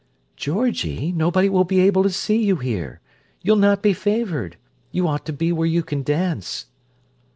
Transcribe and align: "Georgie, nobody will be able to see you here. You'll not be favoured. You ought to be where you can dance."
"Georgie, 0.35 1.11
nobody 1.11 1.47
will 1.47 1.63
be 1.63 1.79
able 1.79 2.01
to 2.01 2.09
see 2.09 2.43
you 2.43 2.55
here. 2.55 3.01
You'll 3.43 3.55
not 3.55 3.83
be 3.83 3.93
favoured. 3.93 4.57
You 4.91 5.07
ought 5.07 5.27
to 5.27 5.31
be 5.31 5.51
where 5.51 5.67
you 5.67 5.83
can 5.83 6.01
dance." 6.01 6.65